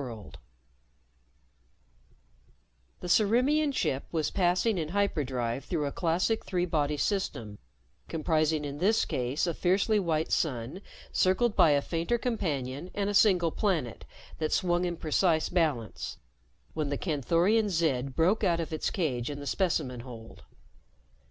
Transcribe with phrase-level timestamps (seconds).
[0.02, 0.42] _Illustrated by MARTIN
[3.00, 7.58] The Ciriimian ship was passing in hyperdrive through a classic three body system,
[8.08, 10.80] comprising in this case a fiercely white sun
[11.12, 14.06] circled by a fainter companion and a single planet
[14.38, 16.16] that swung in precise balance,
[16.72, 20.44] when the Canthorian Zid broke out of its cage in the specimen hold.